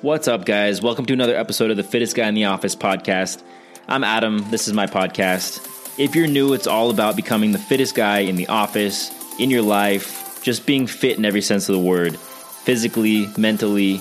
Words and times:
What's 0.00 0.28
up, 0.28 0.44
guys? 0.44 0.80
Welcome 0.80 1.06
to 1.06 1.12
another 1.12 1.36
episode 1.36 1.72
of 1.72 1.76
the 1.76 1.82
Fittest 1.82 2.14
Guy 2.14 2.28
in 2.28 2.34
the 2.34 2.44
Office 2.44 2.76
podcast. 2.76 3.42
I'm 3.88 4.04
Adam. 4.04 4.48
This 4.48 4.68
is 4.68 4.72
my 4.72 4.86
podcast. 4.86 5.58
If 5.98 6.14
you're 6.14 6.28
new, 6.28 6.52
it's 6.52 6.68
all 6.68 6.90
about 6.90 7.16
becoming 7.16 7.50
the 7.50 7.58
fittest 7.58 7.96
guy 7.96 8.20
in 8.20 8.36
the 8.36 8.46
office, 8.46 9.10
in 9.40 9.50
your 9.50 9.62
life, 9.62 10.40
just 10.44 10.66
being 10.66 10.86
fit 10.86 11.18
in 11.18 11.24
every 11.24 11.42
sense 11.42 11.68
of 11.68 11.74
the 11.74 11.80
word 11.80 12.16
physically, 12.16 13.28
mentally, 13.36 14.00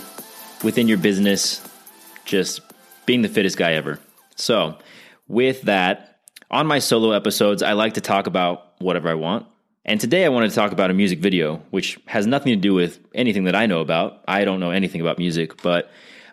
within 0.64 0.88
your 0.88 1.00
business, 1.00 1.68
just 2.26 2.62
being 3.08 3.24
the 3.24 3.28
fittest 3.28 3.58
guy 3.58 3.74
ever. 3.74 4.00
So, 4.36 4.78
with 5.28 5.64
that, 5.64 6.20
on 6.52 6.68
my 6.68 6.78
solo 6.78 7.10
episodes, 7.10 7.64
I 7.64 7.74
like 7.74 7.96
to 7.96 8.02
talk 8.02 8.28
about 8.28 8.80
whatever 8.80 9.10
I 9.10 9.16
want. 9.16 9.48
And 9.88 10.02
today 10.02 10.26
I 10.26 10.30
wanted 10.30 10.50
to 10.50 10.56
talk 10.56 10.74
about 10.74 10.92
a 10.92 10.94
music 10.94 11.20
video, 11.20 11.64
which 11.70 11.98
has 12.08 12.28
nothing 12.28 12.52
to 12.52 12.60
do 12.60 12.74
with 12.74 13.00
anything 13.16 13.46
that 13.46 13.56
I 13.56 13.68
know 13.68 13.80
about. 13.80 14.22
I 14.28 14.44
don't 14.44 14.60
know 14.60 14.72
anything 14.72 15.00
about 15.00 15.18
music, 15.18 15.62
but 15.62 15.86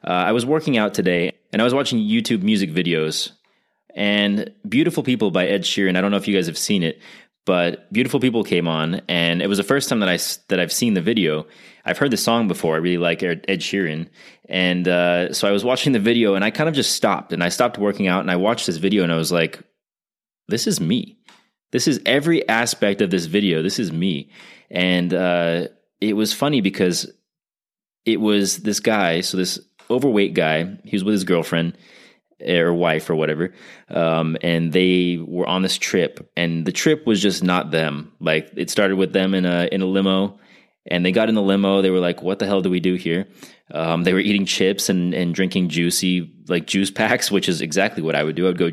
uh, 0.02 0.10
I 0.10 0.32
was 0.32 0.44
working 0.44 0.76
out 0.76 0.92
today 0.92 1.32
and 1.52 1.62
I 1.62 1.64
was 1.64 1.72
watching 1.72 2.00
YouTube 2.00 2.42
music 2.42 2.72
videos. 2.72 3.30
And 3.94 4.52
Beautiful 4.68 5.04
People 5.04 5.30
by 5.30 5.46
Ed 5.46 5.62
Sheeran, 5.62 5.96
I 5.96 6.00
don't 6.00 6.10
know 6.10 6.16
if 6.16 6.26
you 6.26 6.34
guys 6.34 6.48
have 6.48 6.58
seen 6.58 6.82
it, 6.82 7.00
but 7.46 7.92
Beautiful 7.92 8.18
People 8.18 8.42
came 8.42 8.66
on 8.66 9.02
and 9.06 9.40
it 9.40 9.46
was 9.46 9.58
the 9.58 9.64
first 9.64 9.88
time 9.88 10.00
that 10.00 10.08
I 10.08 10.18
that 10.48 10.58
I've 10.58 10.72
seen 10.72 10.94
the 10.94 11.00
video. 11.00 11.46
I've 11.84 11.98
heard 11.98 12.10
the 12.10 12.16
song 12.16 12.48
before. 12.48 12.74
I 12.74 12.78
really 12.78 12.98
like 12.98 13.22
Ed 13.22 13.46
Sheeran. 13.46 14.08
And 14.48 14.88
uh, 14.88 15.32
so 15.32 15.46
I 15.46 15.52
was 15.52 15.64
watching 15.64 15.92
the 15.92 16.00
video 16.00 16.34
and 16.34 16.44
I 16.44 16.50
kind 16.50 16.68
of 16.68 16.74
just 16.74 16.96
stopped 16.96 17.32
and 17.32 17.40
I 17.40 17.50
stopped 17.50 17.78
working 17.78 18.08
out 18.08 18.22
and 18.22 18.32
I 18.32 18.36
watched 18.36 18.66
this 18.66 18.78
video 18.78 19.04
and 19.04 19.12
I 19.12 19.16
was 19.16 19.30
like, 19.30 19.60
this 20.48 20.66
is 20.66 20.80
me 20.80 21.18
this 21.74 21.88
is 21.88 22.00
every 22.06 22.48
aspect 22.48 23.00
of 23.00 23.10
this 23.10 23.26
video. 23.26 23.60
This 23.60 23.80
is 23.80 23.90
me. 23.90 24.30
And 24.70 25.12
uh, 25.12 25.66
it 26.00 26.12
was 26.12 26.32
funny 26.32 26.60
because 26.60 27.12
it 28.04 28.20
was 28.20 28.58
this 28.58 28.78
guy, 28.78 29.22
so 29.22 29.36
this 29.36 29.58
overweight 29.90 30.34
guy, 30.34 30.78
he 30.84 30.94
was 30.94 31.02
with 31.02 31.14
his 31.14 31.24
girlfriend 31.24 31.76
or 32.46 32.72
wife 32.72 33.10
or 33.10 33.16
whatever. 33.16 33.52
Um, 33.88 34.36
and 34.40 34.72
they 34.72 35.18
were 35.20 35.48
on 35.48 35.62
this 35.62 35.76
trip, 35.76 36.30
and 36.36 36.64
the 36.64 36.70
trip 36.70 37.08
was 37.08 37.20
just 37.20 37.42
not 37.42 37.72
them. 37.72 38.12
Like 38.20 38.52
it 38.56 38.70
started 38.70 38.94
with 38.94 39.12
them 39.12 39.34
in 39.34 39.44
a 39.44 39.68
in 39.72 39.82
a 39.82 39.86
limo, 39.86 40.38
and 40.86 41.04
they 41.04 41.10
got 41.10 41.28
in 41.28 41.34
the 41.34 41.42
limo. 41.42 41.82
They 41.82 41.90
were 41.90 41.98
like, 41.98 42.22
"What 42.22 42.38
the 42.38 42.46
hell 42.46 42.60
do 42.60 42.70
we 42.70 42.78
do 42.78 42.94
here?" 42.94 43.26
Um, 43.72 44.04
they 44.04 44.12
were 44.12 44.20
eating 44.20 44.46
chips 44.46 44.88
and 44.88 45.12
and 45.12 45.34
drinking 45.34 45.70
juicy 45.70 46.32
like 46.46 46.68
juice 46.68 46.92
packs, 46.92 47.32
which 47.32 47.48
is 47.48 47.60
exactly 47.60 48.02
what 48.02 48.14
I 48.14 48.22
would 48.22 48.36
do. 48.36 48.48
I'd 48.48 48.58
go 48.58 48.70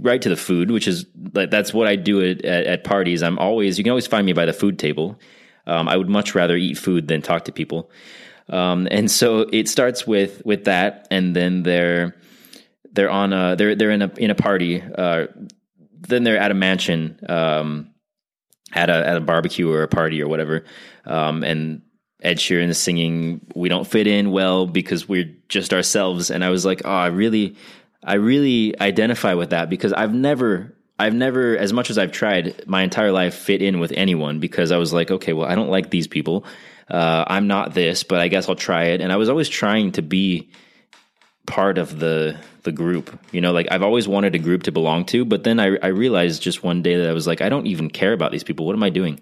right 0.00 0.20
to 0.22 0.28
the 0.28 0.36
food, 0.36 0.70
which 0.70 0.86
is 0.86 1.06
like 1.34 1.50
that's 1.50 1.74
what 1.74 1.86
I 1.86 1.96
do 1.96 2.20
at, 2.22 2.44
at, 2.44 2.66
at, 2.66 2.84
parties. 2.84 3.22
I'm 3.22 3.38
always 3.38 3.78
you 3.78 3.84
can 3.84 3.90
always 3.90 4.06
find 4.06 4.26
me 4.26 4.32
by 4.32 4.46
the 4.46 4.52
food 4.52 4.78
table. 4.78 5.18
Um, 5.66 5.88
I 5.88 5.96
would 5.96 6.08
much 6.08 6.34
rather 6.34 6.56
eat 6.56 6.78
food 6.78 7.08
than 7.08 7.22
talk 7.22 7.44
to 7.44 7.52
people. 7.52 7.90
Um, 8.48 8.88
and 8.90 9.10
so 9.10 9.46
it 9.52 9.68
starts 9.68 10.06
with 10.06 10.42
with 10.44 10.64
that, 10.64 11.06
and 11.10 11.34
then 11.34 11.62
they're 11.62 12.16
they're 12.92 13.10
on 13.10 13.32
a 13.32 13.56
they're 13.56 13.74
they're 13.74 13.90
in 13.90 14.02
a 14.02 14.12
in 14.16 14.30
a 14.30 14.34
party. 14.34 14.82
Uh, 14.82 15.26
then 16.08 16.24
they're 16.24 16.38
at 16.38 16.50
a 16.50 16.54
mansion, 16.54 17.20
um, 17.28 17.90
at 18.72 18.90
a 18.90 19.06
at 19.06 19.16
a 19.16 19.20
barbecue 19.20 19.70
or 19.70 19.82
a 19.82 19.88
party 19.88 20.22
or 20.22 20.28
whatever, 20.28 20.64
um, 21.04 21.44
and 21.44 21.82
Ed 22.22 22.38
Sheeran 22.38 22.68
is 22.68 22.78
singing 22.78 23.40
"We 23.54 23.68
Don't 23.68 23.86
Fit 23.86 24.06
In 24.06 24.30
Well" 24.30 24.66
because 24.66 25.08
we're 25.08 25.32
just 25.48 25.72
ourselves. 25.72 26.30
And 26.30 26.44
I 26.44 26.50
was 26.50 26.64
like, 26.64 26.82
oh, 26.84 26.90
I 26.90 27.06
really 27.06 27.56
I 28.02 28.14
really 28.14 28.78
identify 28.80 29.34
with 29.34 29.50
that 29.50 29.68
because 29.70 29.92
I've 29.92 30.14
never 30.14 30.74
I've 31.00 31.14
never, 31.14 31.56
as 31.56 31.72
much 31.72 31.88
as 31.88 31.96
I've 31.96 32.12
tried 32.12 32.66
my 32.66 32.82
entire 32.82 33.10
life, 33.10 33.34
fit 33.34 33.62
in 33.62 33.80
with 33.80 33.90
anyone 33.92 34.38
because 34.38 34.70
I 34.70 34.76
was 34.76 34.92
like, 34.92 35.10
okay, 35.10 35.32
well, 35.32 35.48
I 35.48 35.54
don't 35.54 35.70
like 35.70 35.88
these 35.88 36.06
people. 36.06 36.44
Uh, 36.90 37.24
I'm 37.26 37.46
not 37.46 37.72
this, 37.72 38.02
but 38.02 38.20
I 38.20 38.28
guess 38.28 38.50
I'll 38.50 38.54
try 38.54 38.88
it. 38.88 39.00
And 39.00 39.10
I 39.10 39.16
was 39.16 39.30
always 39.30 39.48
trying 39.48 39.92
to 39.92 40.02
be 40.02 40.50
part 41.46 41.78
of 41.78 41.98
the 41.98 42.36
the 42.64 42.72
group. 42.72 43.18
You 43.32 43.40
know, 43.40 43.52
like 43.52 43.68
I've 43.70 43.82
always 43.82 44.06
wanted 44.06 44.34
a 44.34 44.38
group 44.38 44.64
to 44.64 44.72
belong 44.72 45.06
to, 45.06 45.24
but 45.24 45.42
then 45.42 45.58
I, 45.58 45.78
I 45.82 45.86
realized 45.86 46.42
just 46.42 46.62
one 46.62 46.82
day 46.82 46.96
that 46.96 47.08
I 47.08 47.14
was 47.14 47.26
like, 47.26 47.40
I 47.40 47.48
don't 47.48 47.66
even 47.66 47.88
care 47.88 48.12
about 48.12 48.30
these 48.30 48.44
people. 48.44 48.66
What 48.66 48.76
am 48.76 48.82
I 48.82 48.90
doing? 48.90 49.20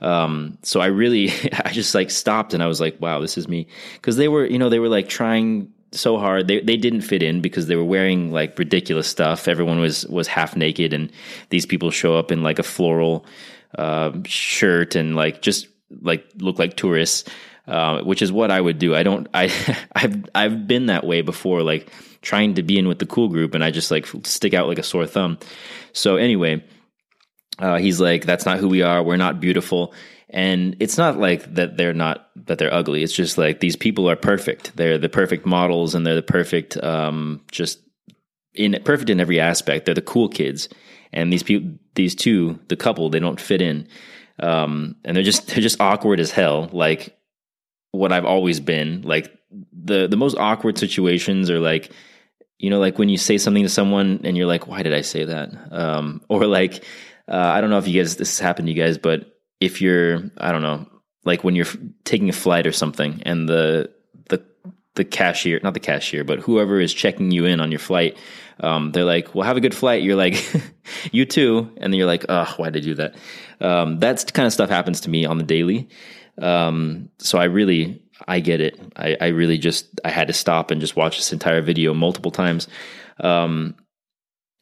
Um, 0.00 0.58
so 0.62 0.80
I 0.80 0.86
really, 0.86 1.30
I 1.52 1.70
just 1.70 1.94
like 1.94 2.10
stopped 2.10 2.52
and 2.52 2.64
I 2.64 2.66
was 2.66 2.80
like, 2.80 3.00
wow, 3.00 3.20
this 3.20 3.38
is 3.38 3.46
me. 3.46 3.68
Cause 4.02 4.16
they 4.16 4.26
were, 4.26 4.44
you 4.44 4.58
know, 4.58 4.70
they 4.70 4.80
were 4.80 4.88
like 4.88 5.08
trying 5.08 5.72
so 5.92 6.18
hard. 6.18 6.48
They 6.48 6.60
they 6.60 6.76
didn't 6.76 7.02
fit 7.02 7.22
in 7.22 7.40
because 7.40 7.66
they 7.66 7.76
were 7.76 7.84
wearing 7.84 8.32
like 8.32 8.58
ridiculous 8.58 9.08
stuff. 9.08 9.48
Everyone 9.48 9.80
was 9.80 10.06
was 10.06 10.26
half 10.28 10.56
naked, 10.56 10.92
and 10.92 11.10
these 11.50 11.66
people 11.66 11.90
show 11.90 12.16
up 12.16 12.32
in 12.32 12.42
like 12.42 12.58
a 12.58 12.62
floral 12.62 13.24
uh, 13.76 14.12
shirt 14.24 14.94
and 14.94 15.16
like 15.16 15.42
just 15.42 15.68
like 16.00 16.24
look 16.36 16.58
like 16.58 16.76
tourists, 16.76 17.28
uh, 17.66 18.02
which 18.02 18.22
is 18.22 18.32
what 18.32 18.50
I 18.50 18.60
would 18.60 18.78
do. 18.78 18.94
I 18.94 19.02
don't. 19.02 19.28
I 19.34 19.52
I've 19.92 20.24
I've 20.34 20.66
been 20.66 20.86
that 20.86 21.04
way 21.04 21.22
before, 21.22 21.62
like 21.62 21.90
trying 22.22 22.54
to 22.54 22.62
be 22.62 22.78
in 22.78 22.88
with 22.88 22.98
the 22.98 23.06
cool 23.06 23.28
group, 23.28 23.54
and 23.54 23.64
I 23.64 23.70
just 23.70 23.90
like 23.90 24.06
stick 24.24 24.54
out 24.54 24.68
like 24.68 24.78
a 24.78 24.82
sore 24.82 25.06
thumb. 25.06 25.38
So 25.92 26.16
anyway, 26.16 26.64
uh, 27.58 27.78
he's 27.78 28.00
like, 28.00 28.24
"That's 28.24 28.46
not 28.46 28.58
who 28.58 28.68
we 28.68 28.82
are. 28.82 29.02
We're 29.02 29.16
not 29.16 29.40
beautiful." 29.40 29.94
And 30.32 30.76
it's 30.80 30.96
not 30.96 31.18
like 31.18 31.54
that 31.54 31.76
they're 31.76 31.92
not 31.92 32.30
that 32.46 32.58
they're 32.58 32.72
ugly. 32.72 33.02
It's 33.02 33.12
just 33.12 33.36
like 33.36 33.60
these 33.60 33.76
people 33.76 34.08
are 34.08 34.16
perfect. 34.16 34.74
They're 34.76 34.98
the 34.98 35.10
perfect 35.10 35.44
models 35.44 35.94
and 35.94 36.06
they're 36.06 36.14
the 36.14 36.22
perfect 36.22 36.82
um, 36.82 37.42
just 37.50 37.80
in 38.54 38.80
perfect 38.84 39.10
in 39.10 39.20
every 39.20 39.38
aspect. 39.38 39.84
They're 39.84 39.94
the 39.94 40.00
cool 40.00 40.28
kids. 40.28 40.68
And 41.12 41.30
these 41.30 41.42
people 41.42 41.78
these 41.94 42.14
two, 42.14 42.58
the 42.68 42.76
couple, 42.76 43.10
they 43.10 43.20
don't 43.20 43.40
fit 43.40 43.60
in. 43.60 43.86
Um, 44.40 44.96
and 45.04 45.14
they're 45.14 45.22
just 45.22 45.48
they're 45.48 45.60
just 45.60 45.80
awkward 45.80 46.18
as 46.18 46.30
hell, 46.30 46.70
like 46.72 47.14
what 47.90 48.10
I've 48.10 48.24
always 48.24 48.58
been. 48.58 49.02
Like 49.02 49.30
the 49.50 50.06
the 50.06 50.16
most 50.16 50.38
awkward 50.38 50.78
situations 50.78 51.50
are 51.50 51.60
like 51.60 51.92
you 52.62 52.70
know, 52.70 52.78
like 52.78 52.96
when 52.96 53.10
you 53.10 53.18
say 53.18 53.36
something 53.36 53.64
to 53.64 53.68
someone 53.68 54.20
and 54.24 54.36
you're 54.36 54.46
like, 54.46 54.68
why 54.68 54.82
did 54.82 54.94
I 54.94 55.02
say 55.02 55.24
that? 55.24 55.50
Um, 55.72 56.22
or 56.28 56.46
like, 56.46 56.84
uh, 57.28 57.36
I 57.36 57.60
don't 57.60 57.68
know 57.68 57.78
if 57.78 57.88
you 57.88 58.00
guys, 58.00 58.16
this 58.16 58.38
has 58.38 58.38
happened 58.38 58.68
to 58.68 58.72
you 58.72 58.80
guys, 58.80 58.96
but 58.96 59.26
if 59.62 59.80
you're 59.80 60.30
I 60.36 60.52
don't 60.52 60.62
know, 60.62 60.86
like 61.24 61.44
when 61.44 61.54
you're 61.54 61.66
taking 62.04 62.28
a 62.28 62.32
flight 62.32 62.66
or 62.66 62.72
something 62.72 63.22
and 63.24 63.48
the 63.48 63.90
the 64.28 64.44
the 64.96 65.04
cashier, 65.04 65.60
not 65.62 65.74
the 65.74 65.80
cashier, 65.80 66.24
but 66.24 66.40
whoever 66.40 66.80
is 66.80 66.92
checking 66.92 67.30
you 67.30 67.44
in 67.46 67.60
on 67.60 67.70
your 67.70 67.78
flight, 67.78 68.18
um, 68.60 68.90
they're 68.90 69.04
like, 69.04 69.34
"Well, 69.34 69.46
have 69.46 69.56
a 69.56 69.60
good 69.60 69.74
flight." 69.74 70.02
You're 70.02 70.16
like, 70.16 70.44
"You 71.12 71.24
too," 71.24 71.70
and 71.76 71.92
then 71.92 71.98
you're 71.98 72.08
like, 72.08 72.26
"Oh, 72.28 72.52
why 72.56 72.70
did 72.70 72.82
I 72.82 72.84
do 72.84 72.94
that?" 72.94 73.14
Um, 73.60 74.00
that 74.00 74.32
kind 74.34 74.46
of 74.46 74.52
stuff 74.52 74.68
happens 74.68 75.02
to 75.02 75.10
me 75.10 75.24
on 75.24 75.38
the 75.38 75.44
daily. 75.44 75.88
Um, 76.38 77.10
so 77.18 77.38
I 77.38 77.44
really, 77.44 78.02
I 78.26 78.40
get 78.40 78.60
it. 78.60 78.80
I, 78.96 79.16
I, 79.20 79.26
really 79.28 79.58
just, 79.58 80.00
I 80.02 80.08
had 80.08 80.28
to 80.28 80.32
stop 80.32 80.70
and 80.70 80.80
just 80.80 80.96
watch 80.96 81.18
this 81.18 81.32
entire 81.32 81.60
video 81.60 81.92
multiple 81.92 82.30
times. 82.30 82.68
Um, 83.20 83.76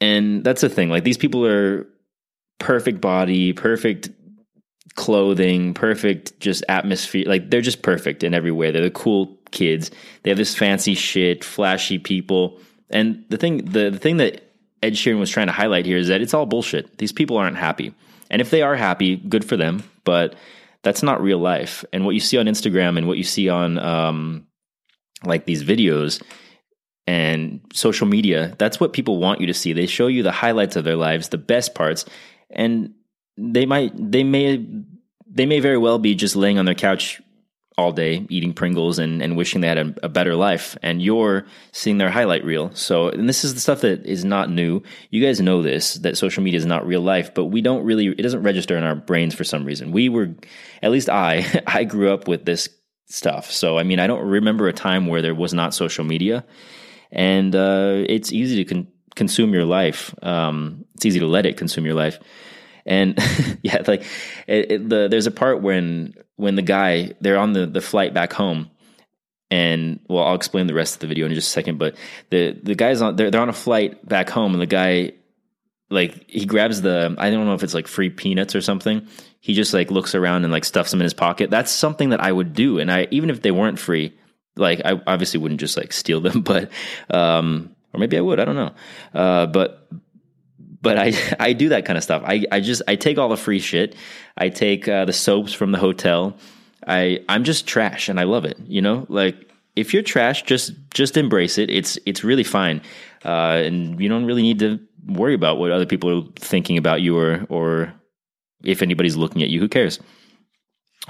and 0.01 0.43
that's 0.43 0.61
the 0.61 0.69
thing. 0.69 0.89
Like 0.89 1.05
these 1.05 1.17
people 1.17 1.45
are 1.47 1.87
perfect 2.59 2.99
body, 2.99 3.53
perfect 3.53 4.09
clothing, 4.95 5.73
perfect 5.73 6.39
just 6.39 6.63
atmosphere. 6.67 7.25
Like 7.27 7.49
they're 7.49 7.61
just 7.61 7.81
perfect 7.81 8.23
in 8.23 8.33
every 8.33 8.51
way. 8.51 8.71
They're 8.71 8.81
the 8.81 8.91
cool 8.91 9.37
kids. 9.51 9.91
They 10.23 10.31
have 10.31 10.37
this 10.37 10.55
fancy 10.55 10.95
shit, 10.95 11.43
flashy 11.43 11.97
people. 11.97 12.59
And 12.89 13.23
the 13.29 13.37
thing 13.37 13.65
the, 13.65 13.89
the 13.89 13.99
thing 13.99 14.17
that 14.17 14.43
Ed 14.83 14.93
Sheeran 14.93 15.19
was 15.19 15.29
trying 15.29 15.47
to 15.47 15.53
highlight 15.53 15.85
here 15.85 15.97
is 15.97 16.07
that 16.07 16.21
it's 16.21 16.33
all 16.33 16.45
bullshit. 16.45 16.97
These 16.97 17.11
people 17.11 17.37
aren't 17.37 17.57
happy. 17.57 17.93
And 18.29 18.41
if 18.41 18.49
they 18.49 18.61
are 18.61 18.75
happy, 18.75 19.17
good 19.17 19.45
for 19.45 19.57
them, 19.57 19.83
but 20.03 20.35
that's 20.83 21.03
not 21.03 21.21
real 21.21 21.37
life. 21.37 21.85
And 21.93 22.05
what 22.05 22.15
you 22.15 22.21
see 22.21 22.37
on 22.37 22.45
Instagram 22.45 22.97
and 22.97 23.07
what 23.07 23.17
you 23.17 23.23
see 23.23 23.49
on 23.49 23.77
um, 23.77 24.47
like 25.23 25.45
these 25.45 25.63
videos 25.63 26.21
and 27.05 27.61
social 27.73 28.07
media, 28.07 28.55
that's 28.57 28.79
what 28.79 28.93
people 28.93 29.17
want 29.17 29.41
you 29.41 29.47
to 29.47 29.53
see. 29.53 29.73
They 29.73 29.85
show 29.85 30.07
you 30.07 30.23
the 30.23 30.31
highlights 30.31 30.75
of 30.75 30.83
their 30.83 30.95
lives, 30.95 31.29
the 31.29 31.37
best 31.37 31.75
parts. 31.75 32.05
And 32.49 32.93
they 33.41 33.65
might 33.65 33.91
they 33.95 34.23
may 34.23 34.65
they 35.27 35.45
may 35.45 35.59
very 35.59 35.77
well 35.77 35.99
be 35.99 36.15
just 36.15 36.35
laying 36.35 36.59
on 36.59 36.65
their 36.65 36.75
couch 36.75 37.21
all 37.77 37.91
day 37.91 38.25
eating 38.29 38.53
Pringles 38.53 38.99
and, 38.99 39.21
and 39.21 39.37
wishing 39.37 39.61
they 39.61 39.67
had 39.67 39.77
a, 39.77 39.95
a, 40.03 40.09
better 40.09 40.35
life, 40.35 40.77
and 40.81 41.01
you're 41.01 41.45
seeing 41.71 41.97
their 41.97 42.11
highlight 42.11 42.43
reel. 42.43 42.69
So, 42.73 43.09
and 43.09 43.27
this 43.27 43.43
is 43.43 43.53
the 43.53 43.59
stuff 43.59 43.81
that 43.81 44.05
is 44.05 44.25
not 44.25 44.49
new. 44.49 44.83
You 45.09 45.25
guys 45.25 45.39
know 45.41 45.61
this 45.61 45.95
that 45.95 46.17
social 46.17 46.43
media 46.43 46.59
is 46.59 46.65
not 46.65 46.85
real 46.85 47.01
life, 47.01 47.33
but 47.33 47.45
we 47.45 47.61
don't 47.61 47.83
really 47.83 48.07
it 48.07 48.21
doesn't 48.21 48.43
register 48.43 48.77
in 48.77 48.83
our 48.83 48.95
brains 48.95 49.33
for 49.33 49.43
some 49.43 49.65
reason. 49.65 49.91
We 49.91 50.09
were, 50.09 50.35
at 50.81 50.91
least 50.91 51.09
I, 51.09 51.63
I 51.67 51.83
grew 51.83 52.13
up 52.13 52.27
with 52.27 52.45
this 52.45 52.69
stuff. 53.07 53.51
So, 53.51 53.77
I 53.77 53.83
mean, 53.83 53.99
I 53.99 54.07
don't 54.07 54.25
remember 54.25 54.67
a 54.67 54.73
time 54.73 55.07
where 55.07 55.21
there 55.21 55.35
was 55.35 55.53
not 55.53 55.73
social 55.73 56.03
media, 56.03 56.45
and 57.11 57.55
uh, 57.55 58.03
it's 58.07 58.31
easy 58.31 58.63
to 58.63 58.73
con- 58.73 58.87
consume 59.15 59.53
your 59.53 59.65
life. 59.65 60.13
Um, 60.21 60.85
it's 60.95 61.05
easy 61.05 61.19
to 61.19 61.27
let 61.27 61.45
it 61.45 61.57
consume 61.57 61.85
your 61.85 61.95
life. 61.95 62.19
And 62.85 63.17
yeah, 63.63 63.83
like 63.87 64.03
it, 64.47 64.71
it, 64.71 64.89
the, 64.89 65.07
there's 65.09 65.27
a 65.27 65.31
part 65.31 65.61
when 65.61 66.13
when 66.35 66.55
the 66.55 66.61
guy 66.61 67.13
they're 67.21 67.37
on 67.37 67.53
the 67.53 67.65
the 67.65 67.81
flight 67.81 68.13
back 68.13 68.33
home, 68.33 68.69
and 69.49 69.99
well, 70.07 70.23
I'll 70.23 70.35
explain 70.35 70.67
the 70.67 70.73
rest 70.73 70.95
of 70.95 70.99
the 71.01 71.07
video 71.07 71.25
in 71.25 71.33
just 71.33 71.49
a 71.49 71.51
second. 71.51 71.77
But 71.77 71.95
the 72.29 72.57
the 72.61 72.75
guys 72.75 73.01
on 73.01 73.15
they're 73.15 73.31
they're 73.31 73.41
on 73.41 73.49
a 73.49 73.53
flight 73.53 74.07
back 74.07 74.29
home, 74.29 74.53
and 74.53 74.61
the 74.61 74.67
guy 74.67 75.13
like 75.89 76.29
he 76.29 76.45
grabs 76.45 76.81
the 76.81 77.15
I 77.17 77.29
don't 77.29 77.45
know 77.45 77.53
if 77.53 77.63
it's 77.63 77.73
like 77.73 77.87
free 77.87 78.09
peanuts 78.09 78.55
or 78.55 78.61
something. 78.61 79.07
He 79.41 79.53
just 79.53 79.73
like 79.73 79.91
looks 79.91 80.15
around 80.15 80.43
and 80.43 80.53
like 80.53 80.65
stuffs 80.65 80.91
them 80.91 81.01
in 81.01 81.05
his 81.05 81.13
pocket. 81.13 81.49
That's 81.49 81.71
something 81.71 82.09
that 82.09 82.21
I 82.21 82.31
would 82.31 82.53
do, 82.53 82.79
and 82.79 82.91
I 82.91 83.07
even 83.11 83.29
if 83.29 83.41
they 83.41 83.51
weren't 83.51 83.77
free, 83.77 84.13
like 84.55 84.81
I 84.85 85.01
obviously 85.05 85.39
wouldn't 85.39 85.59
just 85.59 85.77
like 85.77 85.91
steal 85.93 86.21
them, 86.21 86.41
but 86.43 86.71
um, 87.09 87.75
or 87.93 87.99
maybe 87.99 88.17
I 88.17 88.21
would. 88.21 88.39
I 88.39 88.45
don't 88.45 88.55
know. 88.55 88.73
Uh, 89.13 89.45
but 89.47 89.87
but 90.81 90.97
I 90.97 91.13
I 91.39 91.53
do 91.53 91.69
that 91.69 91.85
kind 91.85 91.97
of 91.97 92.03
stuff. 92.03 92.23
I 92.25 92.45
I 92.51 92.59
just 92.59 92.81
I 92.87 92.95
take 92.95 93.17
all 93.17 93.29
the 93.29 93.37
free 93.37 93.59
shit. 93.59 93.95
I 94.37 94.49
take 94.49 94.87
uh, 94.87 95.05
the 95.05 95.13
soaps 95.13 95.53
from 95.53 95.71
the 95.71 95.77
hotel. 95.77 96.37
I 96.85 97.23
I'm 97.29 97.43
just 97.43 97.67
trash 97.67 98.09
and 98.09 98.19
I 98.19 98.23
love 98.23 98.45
it. 98.45 98.57
You 98.65 98.81
know, 98.81 99.05
like 99.09 99.51
if 99.75 99.93
you're 99.93 100.03
trash, 100.03 100.43
just 100.43 100.73
just 100.93 101.17
embrace 101.17 101.57
it. 101.57 101.69
It's 101.69 101.97
it's 102.05 102.23
really 102.23 102.43
fine, 102.43 102.81
uh, 103.23 103.61
and 103.63 103.99
you 103.99 104.09
don't 104.09 104.25
really 104.25 104.41
need 104.41 104.59
to 104.59 104.79
worry 105.07 105.33
about 105.33 105.57
what 105.57 105.71
other 105.71 105.85
people 105.85 106.19
are 106.19 106.31
thinking 106.35 106.77
about 106.77 107.01
you 107.01 107.17
or 107.17 107.45
or 107.49 107.93
if 108.63 108.81
anybody's 108.81 109.15
looking 109.15 109.43
at 109.43 109.49
you. 109.49 109.59
Who 109.59 109.69
cares? 109.69 109.99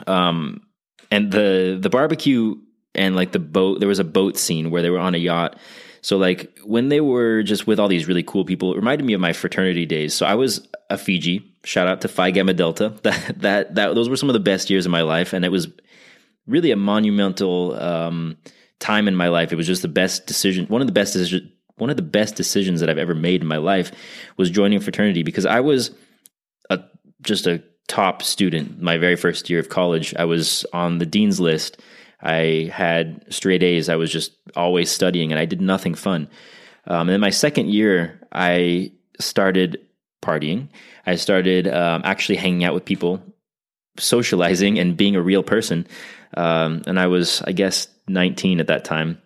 Um, 0.08 0.62
and 1.10 1.32
the 1.32 1.78
the 1.80 1.90
barbecue 1.90 2.56
and 2.94 3.16
like 3.16 3.32
the 3.32 3.40
boat. 3.40 3.80
There 3.80 3.90
was 3.90 4.00
a 4.00 4.04
boat 4.04 4.38
scene 4.38 4.72
where 4.72 4.82
they 4.82 4.90
were 4.90 5.00
on 5.00 5.16
a 5.16 5.20
yacht. 5.20 5.58
So 6.02 6.18
like 6.18 6.58
when 6.64 6.90
they 6.90 7.00
were 7.00 7.44
just 7.44 7.68
with 7.68 7.80
all 7.80 7.88
these 7.88 8.08
really 8.08 8.24
cool 8.24 8.44
people, 8.44 8.74
it 8.74 8.78
reminded 8.78 9.06
me 9.06 9.14
of 9.14 9.22
my 9.22 9.34
fraternity 9.34 9.86
days. 9.86 10.14
So 10.14 10.26
I 10.26 10.36
was 10.36 10.68
a 10.90 10.98
Fiji. 10.98 11.56
Shout 11.64 11.88
out 11.88 12.02
to 12.02 12.08
Phi 12.08 12.32
Gamma 12.32 12.54
Delta. 12.54 12.90
That 13.04 13.40
that 13.42 13.76
that 13.76 13.96
those 13.96 14.10
were 14.10 14.18
some 14.18 14.30
of 14.30 14.34
the 14.34 14.40
best 14.40 14.70
years 14.70 14.86
of 14.86 14.92
my 14.92 15.02
life, 15.04 15.34
and 15.34 15.46
it 15.46 15.50
was 15.50 15.68
really 16.48 16.72
a 16.72 16.76
monumental 16.76 17.80
um, 17.80 18.38
time 18.80 19.08
in 19.08 19.16
my 19.16 19.28
life. 19.28 19.54
It 19.54 19.56
was 19.58 19.68
just 19.68 19.84
the 19.84 19.88
best 19.88 20.26
decision. 20.26 20.66
One 20.68 20.82
of 20.82 20.88
the 20.88 20.94
best 20.94 21.14
decisions. 21.14 21.52
One 21.78 21.90
of 21.90 21.96
the 21.96 22.04
best 22.04 22.36
decisions 22.36 22.80
that 22.80 22.92
I've 22.92 23.00
ever 23.00 23.16
made 23.16 23.42
in 23.42 23.48
my 23.48 23.58
life 23.58 23.92
was 24.38 24.52
joining 24.52 24.78
a 24.78 24.82
fraternity 24.82 25.24
because 25.24 25.48
I 25.48 25.62
was 25.62 25.92
a 26.70 26.80
just 27.22 27.48
a 27.48 27.64
top 27.88 28.22
student 28.22 28.82
my 28.82 28.98
very 28.98 29.16
first 29.16 29.50
year 29.50 29.60
of 29.60 29.70
college. 29.70 30.14
I 30.16 30.26
was 30.26 30.66
on 30.74 30.98
the 30.98 31.06
dean's 31.06 31.40
list 31.40 31.82
I 32.22 32.72
had 32.74 33.26
straight 33.30 33.64
A's. 33.64 33.90
I 33.90 33.96
was 33.96 34.12
just 34.12 34.34
always 34.56 34.92
studying 34.92 35.32
and 35.32 35.40
I 35.40 35.46
did 35.46 35.62
nothing 35.62 35.96
fun. 35.96 36.30
Um, 36.88 37.10
and 37.10 37.22
my 37.22 37.30
second 37.30 37.70
year, 37.70 38.20
I 38.32 38.92
started 39.20 39.80
partying. 40.22 40.70
I 41.06 41.16
started 41.16 41.68
um, 41.68 42.02
actually 42.04 42.38
hanging 42.38 42.64
out 42.64 42.74
with 42.74 42.86
people, 42.86 43.22
socializing, 43.98 44.80
and 44.80 44.98
being 44.98 45.16
a 45.16 45.22
real 45.22 45.44
person. 45.44 45.88
Um, 46.36 46.84
and 46.88 47.00
I 47.00 47.08
was, 47.08 47.42
I 47.42 47.52
guess, 47.52 47.88
19 48.08 48.60
at 48.60 48.68
that 48.68 48.86
time, 48.86 49.22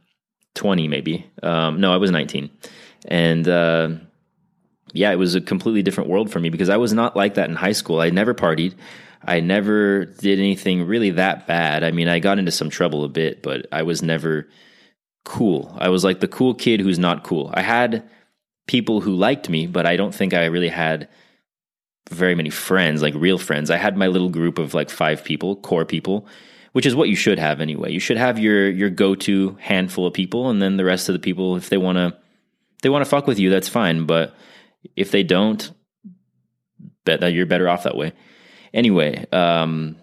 20 0.56 0.88
maybe. 0.88 1.30
Um, 1.44 1.80
no, 1.80 1.94
I 1.94 1.98
was 1.98 2.12
19. 2.12 2.50
And 3.08 3.48
uh, 3.48 3.90
yeah, 4.94 5.12
it 5.12 5.18
was 5.18 5.36
a 5.36 5.42
completely 5.42 5.84
different 5.84 6.10
world 6.10 6.32
for 6.32 6.40
me 6.40 6.50
because 6.50 6.70
I 6.70 6.78
was 6.78 6.94
not 6.94 7.16
like 7.16 7.36
that 7.36 7.50
in 7.50 7.56
high 7.56 7.74
school. 7.74 8.00
I 8.00 8.10
never 8.10 8.34
partied. 8.34 8.74
I 9.28 9.40
never 9.40 10.06
did 10.06 10.40
anything 10.40 10.86
really 10.86 11.12
that 11.12 11.48
bad. 11.48 11.84
I 11.84 11.92
mean, 11.92 12.08
I 12.08 12.20
got 12.20 12.40
into 12.40 12.52
some 12.52 12.70
trouble 12.70 13.04
a 13.04 13.10
bit, 13.10 13.42
but 13.42 13.66
I 13.72 13.84
was 13.84 14.02
never 14.02 14.48
cool. 15.24 15.76
I 15.78 15.90
was 15.90 16.04
like 16.04 16.20
the 16.20 16.28
cool 16.28 16.54
kid 16.54 16.80
who's 16.80 17.00
not 17.00 17.24
cool. 17.24 17.52
I 17.54 17.62
had 17.62 18.08
people 18.68 19.02
who 19.02 19.16
liked 19.16 19.50
me, 19.50 19.68
but 19.68 19.86
I 19.86 19.96
don't 19.98 20.14
think 20.14 20.34
I 20.34 20.46
really 20.46 20.70
had 20.70 21.10
very 22.12 22.36
many 22.36 22.52
friends, 22.52 23.02
like 23.02 23.16
real 23.16 23.38
friends. 23.38 23.72
I 23.72 23.78
had 23.78 23.98
my 23.98 24.08
little 24.08 24.30
group 24.30 24.60
of 24.60 24.74
like 24.74 24.90
five 24.90 25.24
people, 25.24 25.56
core 25.56 25.86
people, 25.86 26.28
which 26.74 26.86
is 26.86 26.96
what 26.96 27.10
you 27.10 27.16
should 27.16 27.40
have 27.40 27.62
anyway. 27.62 27.92
You 27.92 28.00
should 28.00 28.18
have 28.18 28.38
your 28.38 28.70
your 28.70 28.92
go-to 28.92 29.58
handful 29.60 30.06
of 30.06 30.14
people 30.14 30.50
and 30.50 30.62
then 30.62 30.78
the 30.78 30.86
rest 30.86 31.10
of 31.10 31.14
the 31.14 31.20
people 31.20 31.56
if 31.56 31.70
they 31.70 31.78
want 31.78 31.98
to 31.98 32.16
they 32.84 32.90
want 32.90 33.04
to 33.04 33.10
fuck 33.10 33.26
with 33.26 33.40
you, 33.40 33.50
that's 33.50 33.70
fine, 33.70 34.06
but 34.06 34.36
if 34.96 35.10
they 35.10 35.24
don't, 35.24 35.72
bet 37.06 37.22
that 37.22 37.34
you're 37.34 37.48
better 37.48 37.68
off 37.68 37.84
that 37.84 37.98
way 37.98 38.14
anyway, 38.76 39.26
um, 39.32 39.96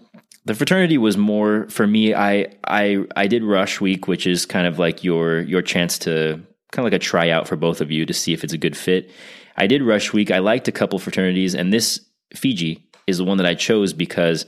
the 0.45 0.55
fraternity 0.55 0.99
was 0.99 1.17
more 1.17 1.69
for 1.69 1.87
me. 1.87 2.15
I 2.15 2.57
I 2.65 3.05
I 3.15 3.29
did 3.29 3.45
Rush 3.45 3.81
Week, 3.81 4.09
which 4.09 4.27
is 4.27 4.45
kind 4.45 4.67
of 4.67 4.79
like 4.79 5.05
your 5.05 5.41
your 5.43 5.63
chance 5.63 5.99
to 6.01 6.43
kind 6.73 6.85
of 6.85 6.93
like 6.93 7.01
a 7.01 7.05
tryout 7.05 7.47
for 7.47 7.55
both 7.55 7.81
of 7.81 7.91
you 7.91 8.05
to 8.07 8.13
see 8.13 8.33
if 8.33 8.43
it's 8.43 8.53
a 8.53 8.59
good 8.59 8.77
fit. 8.77 9.11
I 9.57 9.67
did 9.67 9.83
Rush 9.83 10.13
Week. 10.13 10.31
I 10.31 10.39
liked 10.39 10.67
a 10.67 10.73
couple 10.73 10.99
fraternities, 10.99 11.55
and 11.55 11.73
this 11.73 12.01
Fiji 12.35 12.89
is 13.07 13.19
the 13.19 13.25
one 13.25 13.37
that 13.37 13.47
I 13.47 13.55
chose 13.55 13.93
because 13.93 14.47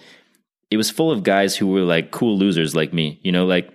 it 0.70 0.76
was 0.76 0.90
full 0.90 1.12
of 1.12 1.22
guys 1.22 1.56
who 1.56 1.68
were 1.68 1.82
like 1.82 2.10
cool 2.10 2.36
losers 2.36 2.74
like 2.74 2.92
me. 2.92 3.20
You 3.22 3.30
know, 3.30 3.46
like 3.46 3.70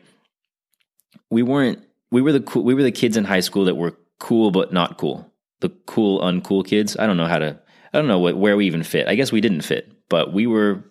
we 1.30 1.44
weren't 1.44 1.80
we 2.12 2.22
were 2.22 2.34
the 2.34 2.42
cool, 2.42 2.63
we 2.63 2.74
were 2.74 2.84
the 2.84 2.92
kids 2.92 3.16
in 3.16 3.24
high 3.24 3.40
school 3.40 3.66
that 3.66 3.75
were 3.75 3.95
cool 4.19 4.52
but 4.52 4.74
not 4.74 4.98
cool. 4.98 5.31
The 5.62 5.69
cool 5.86 6.19
uncool 6.22 6.66
kids. 6.66 6.98
I 6.98 7.06
don't 7.06 7.18
know 7.18 7.28
how 7.28 7.40
to 7.40 7.60
I 7.94 7.98
don't 7.98 8.07
know 8.07 8.19
what, 8.19 8.38
where 8.38 8.57
we 8.57 8.66
even 8.66 8.84
fit. 8.84 9.07
I 9.07 9.16
guess 9.16 9.31
we 9.31 9.42
didn't 9.42 9.62
fit, 9.62 9.92
but 10.09 10.33
we 10.33 10.47
were 10.47 10.83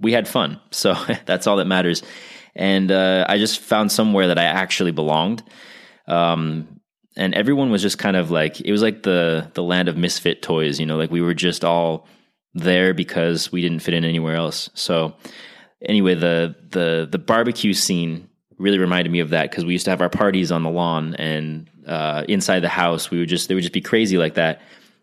we 0.00 0.12
had 0.12 0.28
fun, 0.28 0.60
so 0.70 0.94
that's 1.26 1.46
all 1.46 1.56
that 1.56 1.66
matters. 1.66 2.02
And 2.54 2.90
uh, 2.90 3.24
I 3.28 3.38
just 3.38 3.60
found 3.60 3.92
somewhere 3.92 4.28
that 4.28 4.38
I 4.38 4.44
actually 4.44 4.90
belonged. 4.90 5.44
Um, 6.08 6.80
and 7.16 7.34
everyone 7.34 7.70
was 7.70 7.82
just 7.82 7.98
kind 7.98 8.16
of 8.16 8.30
like 8.30 8.60
it 8.60 8.72
was 8.72 8.82
like 8.82 9.02
the 9.02 9.50
the 9.54 9.62
land 9.62 9.88
of 9.88 9.96
misfit 9.96 10.42
toys, 10.42 10.80
you 10.80 10.86
know, 10.86 10.96
like 10.96 11.10
we 11.10 11.20
were 11.20 11.34
just 11.34 11.64
all 11.64 12.06
there 12.54 12.94
because 12.94 13.52
we 13.52 13.60
didn't 13.60 13.80
fit 13.80 13.94
in 13.94 14.04
anywhere 14.04 14.36
else. 14.36 14.70
So 14.74 15.14
anyway, 15.82 16.14
the 16.14 16.54
the 16.70 17.08
the 17.10 17.18
barbecue 17.18 17.74
scene 17.74 18.28
really 18.58 18.78
reminded 18.78 19.10
me 19.10 19.20
of 19.20 19.30
that 19.30 19.50
because 19.50 19.64
we 19.64 19.72
used 19.72 19.84
to 19.84 19.90
have 19.90 20.00
our 20.00 20.08
parties 20.08 20.50
on 20.50 20.62
the 20.62 20.70
lawn 20.70 21.14
and 21.16 21.68
uh, 21.86 22.24
inside 22.28 22.60
the 22.60 22.68
house. 22.68 23.10
We 23.10 23.18
would 23.18 23.28
just 23.28 23.48
they 23.48 23.54
would 23.54 23.62
just 23.62 23.72
be 23.72 23.80
crazy 23.80 24.16
like 24.16 24.34
that 24.34 24.60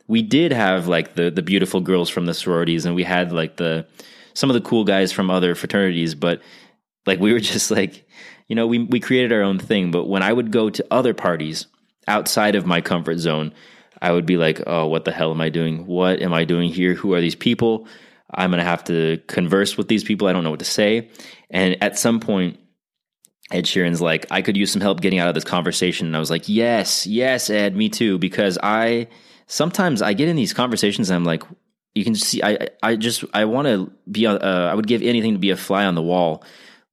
we 0.07 0.21
did 0.21 0.51
have 0.51 0.87
like 0.87 1.15
the 1.15 1.31
the 1.31 1.41
beautiful 1.41 1.81
girls 1.81 2.09
from 2.09 2.25
the 2.25 2.33
sororities 2.33 2.85
and 2.85 2.95
we 2.95 3.03
had 3.03 3.31
like 3.31 3.57
the 3.57 3.85
some 4.33 4.49
of 4.49 4.53
the 4.53 4.61
cool 4.61 4.83
guys 4.83 5.11
from 5.11 5.29
other 5.29 5.55
fraternities 5.55 6.15
but 6.15 6.41
like 7.05 7.19
we 7.19 7.33
were 7.33 7.39
just 7.53 7.71
like 7.71 8.07
you 8.47 8.55
know 8.55 8.67
we 8.67 8.79
we 8.79 8.99
created 8.99 9.31
our 9.31 9.41
own 9.41 9.59
thing. 9.59 9.91
But 9.91 10.05
when 10.05 10.23
i 10.23 10.31
would 10.31 10.51
go 10.51 10.69
to 10.69 10.85
other 10.91 11.13
parties 11.13 11.67
outside 12.07 12.55
of 12.55 12.65
my 12.65 12.81
comfort 12.81 13.17
zone 13.17 13.51
i 14.01 14.11
would 14.11 14.25
be 14.25 14.37
like 14.37 14.61
oh 14.67 14.85
what 14.87 15.05
the 15.05 15.11
hell 15.11 15.31
am 15.31 15.41
i 15.41 15.49
doing? 15.49 15.85
What 15.85 16.21
am 16.21 16.33
i 16.33 16.45
doing 16.45 16.71
here? 16.71 16.93
Who 16.93 17.13
are 17.13 17.21
these 17.21 17.35
people? 17.35 17.87
I'm 18.33 18.49
going 18.49 18.59
to 18.59 18.65
have 18.65 18.83
to 18.85 19.21
converse 19.27 19.77
with 19.77 19.87
these 19.87 20.03
people. 20.03 20.27
I 20.27 20.33
don't 20.33 20.43
know 20.43 20.49
what 20.49 20.59
to 20.59 20.65
say. 20.65 21.09
And 21.49 21.81
at 21.81 21.97
some 21.97 22.19
point 22.19 22.59
Ed 23.51 23.65
Sheeran's 23.65 24.01
like, 24.01 24.25
I 24.31 24.41
could 24.41 24.57
use 24.57 24.71
some 24.71 24.81
help 24.81 25.01
getting 25.01 25.19
out 25.19 25.27
of 25.27 25.35
this 25.35 25.43
conversation. 25.43 26.07
And 26.07 26.15
I 26.15 26.19
was 26.19 26.31
like, 26.31 26.49
yes, 26.49 27.05
yes, 27.05 27.49
Ed, 27.49 27.75
me 27.75 27.89
too, 27.89 28.17
because 28.17 28.57
I 28.61 29.07
sometimes 29.47 30.01
I 30.01 30.13
get 30.13 30.27
in 30.27 30.35
these 30.35 30.53
conversations 30.53 31.09
and 31.09 31.15
I'm 31.15 31.25
like, 31.25 31.43
you 31.93 32.03
can 32.03 32.15
see, 32.15 32.43
I, 32.43 32.67
I 32.83 32.95
just, 32.95 33.23
I 33.33 33.45
want 33.45 33.67
to 33.67 33.91
be, 34.11 34.27
uh, 34.27 34.37
I 34.37 34.73
would 34.73 34.87
give 34.87 35.01
anything 35.01 35.33
to 35.33 35.39
be 35.39 35.51
a 35.51 35.57
fly 35.57 35.85
on 35.85 35.95
the 35.95 36.01
wall 36.01 36.43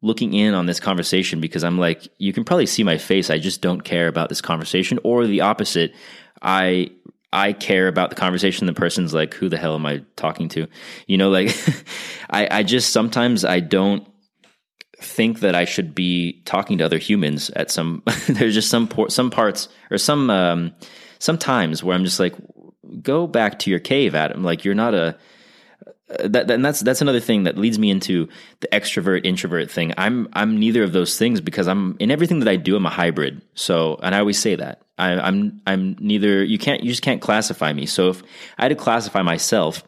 looking 0.00 0.34
in 0.34 0.54
on 0.54 0.66
this 0.66 0.81
conversation 0.81 1.40
because 1.40 1.64
I'm 1.64 1.78
like, 1.78 2.08
you 2.19 2.32
can 2.32 2.44
probably 2.44 2.66
see 2.66 2.84
my 2.84 2.99
face. 2.99 3.31
I 3.31 3.38
just 3.38 3.60
don't 3.60 3.82
care 3.82 4.08
about 4.08 4.28
this 4.28 4.40
conversation 4.40 4.99
or 5.04 5.26
the 5.26 5.40
opposite. 5.40 5.94
I, 6.40 6.90
I 7.32 7.52
care 7.52 7.88
about 7.88 8.11
the 8.11 8.16
conversation. 8.16 8.66
The 8.66 8.75
person's 8.75 9.14
like, 9.14 9.35
who 9.35 9.49
the 9.49 9.56
hell 9.56 9.75
am 9.75 9.87
I 9.87 10.04
talking 10.16 10.49
to? 10.50 10.68
You 11.06 11.18
know, 11.18 11.30
like 11.30 11.56
I, 12.30 12.59
I 12.59 12.62
just, 12.62 12.92
sometimes 12.92 13.44
I 13.44 13.61
don't, 13.61 14.06
think 15.02 15.40
that 15.40 15.54
I 15.54 15.64
should 15.64 15.94
be 15.94 16.40
talking 16.44 16.78
to 16.78 16.85
other 16.85 16.99
humans 16.99 17.50
at 17.50 17.71
some 17.71 18.02
there's 18.28 18.54
just 18.54 18.71
some 18.71 18.88
some 19.09 19.30
parts 19.30 19.68
or 19.90 19.99
some 19.99 20.30
um, 20.30 20.73
sometimes 21.23 21.85
where 21.85 21.95
I'm 21.95 22.05
just 22.05 22.19
like, 22.19 22.35
go 23.00 23.29
back 23.29 23.61
to 23.61 23.71
your 23.71 23.79
cave, 23.79 24.14
Adam. 24.14 24.43
Like 24.43 24.64
you're 24.64 24.75
not 24.75 24.93
a 24.93 25.17
uh, 26.11 26.29
that, 26.29 26.50
and 26.50 26.64
that's 26.64 26.81
that's 26.81 27.00
another 27.00 27.21
thing 27.21 27.45
that 27.45 27.57
leads 27.57 27.79
me 27.79 27.91
into 27.91 28.29
the 28.61 28.69
extrovert 28.69 29.25
introvert 29.25 29.71
thing. 29.71 29.95
I'm 29.97 30.29
I'm 30.33 30.59
neither 30.59 30.83
of 30.83 30.93
those 30.93 31.17
things 31.17 31.41
because 31.41 31.69
I'm 31.69 31.97
in 32.00 32.11
everything 32.11 32.41
that 32.41 32.49
I 32.49 32.57
do. 32.57 32.75
I'm 32.76 32.85
a 32.85 32.91
hybrid. 32.91 33.41
So, 33.55 33.99
and 34.02 34.14
I 34.14 34.19
always 34.19 34.38
say 34.38 34.57
that 34.57 34.83
I, 34.99 35.12
I'm 35.12 35.62
I'm 35.67 35.97
neither. 36.00 36.45
You 36.45 36.59
can't 36.59 36.83
you 36.83 36.91
just 36.91 37.02
can't 37.02 37.23
classify 37.23 37.73
me. 37.73 37.87
So 37.87 38.11
if 38.11 38.23
I 38.59 38.64
had 38.64 38.69
to 38.69 38.75
classify 38.75 39.23
myself, 39.23 39.85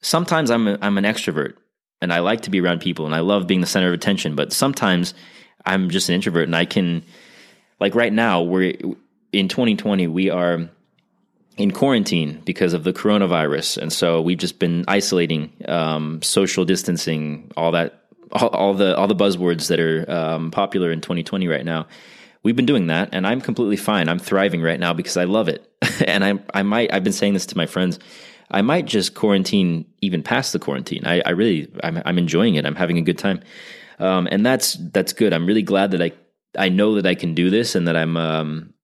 sometimes 0.00 0.50
I'm 0.50 0.68
a, 0.68 0.78
I'm 0.80 0.96
an 0.96 1.04
extrovert 1.04 1.54
and 2.00 2.12
I 2.12 2.20
like 2.20 2.42
to 2.42 2.50
be 2.50 2.60
around 2.60 2.80
people 2.80 3.04
and 3.04 3.14
I 3.14 3.20
love 3.20 3.48
being 3.48 3.60
the 3.60 3.66
center 3.66 3.88
of 3.88 3.94
attention. 3.94 4.36
But 4.36 4.52
sometimes 4.52 5.12
I'm 5.66 5.90
just 5.90 6.08
an 6.08 6.14
introvert 6.14 6.44
and 6.44 6.56
I 6.56 6.66
can 6.66 7.04
like 7.80 7.96
right 7.96 8.12
now 8.12 8.42
we're 8.42 8.74
in 9.38 9.48
2020, 9.48 10.06
we 10.06 10.30
are 10.30 10.68
in 11.56 11.70
quarantine 11.70 12.42
because 12.44 12.72
of 12.72 12.84
the 12.84 12.92
coronavirus, 12.92 13.78
and 13.78 13.92
so 13.92 14.20
we've 14.20 14.38
just 14.38 14.58
been 14.58 14.84
isolating, 14.88 15.52
um, 15.68 16.20
social 16.22 16.64
distancing, 16.64 17.50
all 17.56 17.72
that, 17.72 18.04
all, 18.32 18.48
all, 18.48 18.74
the 18.74 18.96
all 18.96 19.06
the 19.06 19.14
buzzwords 19.14 19.68
that 19.68 19.80
are 19.80 20.10
um, 20.10 20.50
popular 20.50 20.90
in 20.90 21.00
2020 21.00 21.48
right 21.48 21.64
now. 21.64 21.86
We've 22.42 22.56
been 22.56 22.66
doing 22.66 22.88
that, 22.88 23.10
and 23.12 23.26
I'm 23.26 23.40
completely 23.40 23.76
fine. 23.76 24.08
I'm 24.08 24.18
thriving 24.18 24.62
right 24.62 24.78
now 24.78 24.92
because 24.92 25.16
I 25.16 25.24
love 25.24 25.48
it, 25.48 25.66
and 26.06 26.24
I 26.24 26.38
I 26.52 26.62
might 26.62 26.92
I've 26.92 27.04
been 27.04 27.12
saying 27.12 27.34
this 27.34 27.46
to 27.46 27.56
my 27.56 27.66
friends. 27.66 27.98
I 28.50 28.62
might 28.62 28.84
just 28.84 29.14
quarantine 29.14 29.86
even 30.00 30.22
past 30.22 30.52
the 30.52 30.60
quarantine. 30.60 31.04
I, 31.04 31.20
I 31.26 31.30
really 31.30 31.68
I'm, 31.82 32.00
I'm 32.04 32.16
enjoying 32.16 32.54
it. 32.54 32.64
I'm 32.64 32.76
having 32.76 32.96
a 32.96 33.02
good 33.02 33.18
time, 33.18 33.40
um, 33.98 34.28
and 34.30 34.46
that's 34.46 34.74
that's 34.74 35.12
good. 35.12 35.32
I'm 35.32 35.46
really 35.46 35.62
glad 35.62 35.90
that 35.92 36.02
I 36.02 36.12
I 36.56 36.68
know 36.68 36.94
that 36.94 37.06
I 37.06 37.14
can 37.14 37.34
do 37.34 37.50
this 37.50 37.74
and 37.74 37.88
that 37.88 37.96
I'm 37.96 38.16
um, 38.16 38.74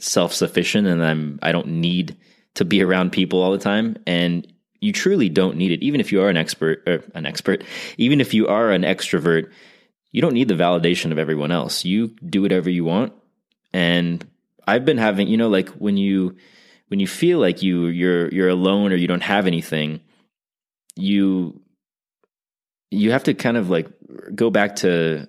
self 0.00 0.32
sufficient 0.32 0.86
and 0.86 1.04
I'm 1.04 1.38
I 1.42 1.52
don't 1.52 1.68
need 1.68 2.16
to 2.54 2.64
be 2.64 2.82
around 2.82 3.12
people 3.12 3.42
all 3.42 3.52
the 3.52 3.58
time. 3.58 3.96
And 4.06 4.46
you 4.80 4.92
truly 4.92 5.28
don't 5.28 5.56
need 5.56 5.72
it, 5.72 5.82
even 5.82 6.00
if 6.00 6.10
you 6.10 6.22
are 6.22 6.28
an 6.28 6.36
expert 6.36 6.82
or 6.86 7.04
an 7.14 7.26
expert, 7.26 7.62
even 7.98 8.20
if 8.20 8.34
you 8.34 8.48
are 8.48 8.70
an 8.70 8.82
extrovert. 8.82 9.50
you 10.12 10.20
don't 10.20 10.34
need 10.34 10.48
the 10.48 10.54
validation 10.54 11.12
of 11.12 11.18
everyone 11.18 11.52
else. 11.52 11.84
You 11.84 12.08
do 12.26 12.42
whatever 12.42 12.68
you 12.68 12.84
want. 12.84 13.12
And 13.72 14.26
I've 14.66 14.84
been 14.84 14.98
having, 14.98 15.28
you 15.28 15.36
know, 15.36 15.48
like 15.48 15.68
when 15.70 15.96
you 15.96 16.36
when 16.88 16.98
you 16.98 17.06
feel 17.06 17.38
like 17.38 17.62
you 17.62 17.86
you're 17.86 18.28
you're 18.28 18.48
alone 18.48 18.92
or 18.92 18.96
you 18.96 19.06
don't 19.06 19.22
have 19.22 19.46
anything, 19.46 20.00
you 20.96 21.60
you 22.90 23.12
have 23.12 23.24
to 23.24 23.34
kind 23.34 23.56
of 23.56 23.70
like 23.70 23.88
go 24.34 24.50
back 24.50 24.76
to 24.76 25.28